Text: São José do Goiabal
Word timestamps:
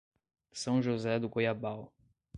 São 0.51 0.81
José 0.81 1.19
do 1.19 1.29
Goiabal 1.29 1.93